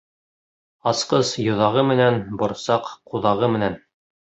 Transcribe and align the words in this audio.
Асҡыс 0.91 1.33
йоҙағы 1.43 1.85
менән, 1.91 2.19
борсаҡ 2.41 2.91
ҡуҙағы 3.13 3.55
менән. 3.59 3.81